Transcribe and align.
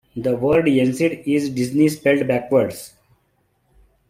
The 0.15 0.35
word 0.35 0.65
"Yensid" 0.65 1.27
is 1.27 1.51
"Disney" 1.51 1.87
spelled 1.87 2.27
backwards. 2.27 2.95